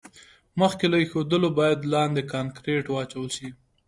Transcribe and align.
مخکې 0.61 0.85
له 0.91 0.97
ایښودلو 1.01 1.49
باید 1.59 1.89
لاندې 1.93 2.21
کانکریټ 2.33 2.85
واچول 2.89 3.29
شي 3.35 3.47